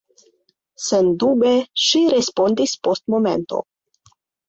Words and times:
Sendube, 0.85 1.53
ŝi 1.83 2.03
respondis 2.17 2.77
post 2.89 3.09
momento. 3.19 3.65